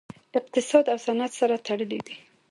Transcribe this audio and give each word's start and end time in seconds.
اقتصاد 0.39 0.85
او 0.93 0.97
صنعت 1.05 1.31
سره 1.39 1.55
تړلي 1.65 1.99
دي 2.05 2.15